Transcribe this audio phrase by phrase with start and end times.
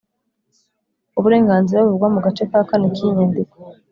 [1.19, 3.55] Uburenganzira buvugwa mu gace ka kane k’iyi nyandiko